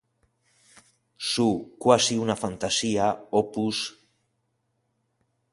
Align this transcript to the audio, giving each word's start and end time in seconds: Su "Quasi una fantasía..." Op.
Su 1.31 1.75
"Quasi 1.85 2.17
una 2.17 2.35
fantasía..." 2.45 3.11
Op. 3.41 3.55